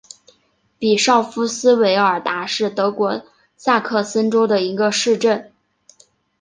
[0.79, 3.21] 比绍夫斯韦尔达是德国
[3.55, 5.53] 萨克森州的一个市镇。